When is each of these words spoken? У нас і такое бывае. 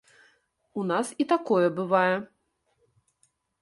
У 0.79 0.85
нас 0.93 1.13
і 1.25 1.29
такое 1.33 1.67
бывае. 1.79 2.11